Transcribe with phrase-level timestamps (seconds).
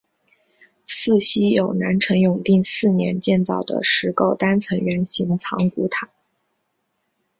[0.87, 6.09] 寺西有南陈永定四年建造的石构单层圆形藏骨塔。